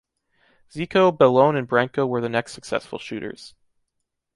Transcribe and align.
Zico, 0.71 1.11
Bellone 1.15 1.55
and 1.55 1.67
Branco 1.67 2.07
were 2.07 2.21
the 2.21 2.27
next 2.27 2.53
successful 2.53 2.97
shooters. 2.97 3.53